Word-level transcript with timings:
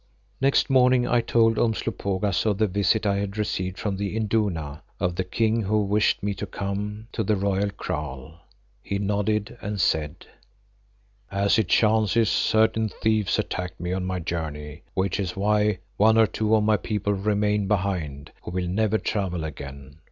Next 0.41 0.67
morning 0.67 1.07
I 1.07 1.21
told 1.21 1.59
Umslopogaas 1.59 2.47
of 2.47 2.57
the 2.57 2.65
visit 2.65 3.05
I 3.05 3.17
had 3.17 3.37
received 3.37 3.77
from 3.77 3.97
the 3.97 4.17
Induna 4.17 4.81
of 4.99 5.15
the 5.15 5.23
King 5.23 5.61
who 5.61 5.83
wished 5.85 6.23
me 6.23 6.33
to 6.33 6.47
come 6.47 7.07
to 7.11 7.21
the 7.23 7.35
royal 7.35 7.69
kraal. 7.69 8.33
He 8.81 8.97
nodded 8.97 9.59
and 9.61 9.79
said, 9.79 10.25
"As 11.29 11.59
it 11.59 11.67
chances 11.67 12.31
certain 12.31 12.89
thieves 12.89 13.37
attacked 13.37 13.79
me 13.79 13.93
on 13.93 14.03
my 14.05 14.17
journey, 14.17 14.81
which 14.95 15.19
is 15.19 15.35
why 15.37 15.77
one 15.97 16.17
or 16.17 16.25
two 16.25 16.55
of 16.55 16.63
my 16.63 16.77
people 16.77 17.13
remain 17.13 17.67
behind 17.67 18.31
who 18.41 18.49
will 18.49 18.67
never 18.67 18.97
travel 18.97 19.43
again. 19.43 19.97